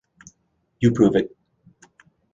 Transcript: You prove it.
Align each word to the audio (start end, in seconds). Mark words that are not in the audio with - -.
You 0.79 0.93
prove 0.93 1.15
it. 1.15 1.37